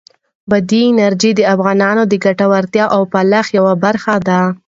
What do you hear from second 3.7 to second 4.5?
برخه ده.